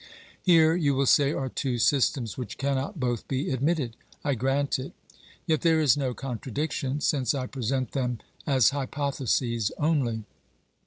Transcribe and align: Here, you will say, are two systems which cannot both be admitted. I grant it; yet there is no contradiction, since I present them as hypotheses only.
Here, 0.41 0.73
you 0.75 0.95
will 0.95 1.05
say, 1.05 1.31
are 1.31 1.47
two 1.47 1.77
systems 1.77 2.35
which 2.35 2.57
cannot 2.57 2.99
both 2.99 3.27
be 3.27 3.51
admitted. 3.51 3.95
I 4.23 4.33
grant 4.33 4.79
it; 4.79 4.93
yet 5.45 5.61
there 5.61 5.79
is 5.79 5.95
no 5.95 6.15
contradiction, 6.15 7.01
since 7.01 7.35
I 7.35 7.45
present 7.45 7.91
them 7.91 8.17
as 8.47 8.71
hypotheses 8.71 9.71
only. 9.77 10.23